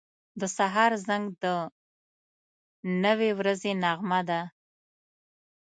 [0.39, 1.45] •د سهار زنګ د
[3.03, 4.41] نوې ورځې نغمه ده.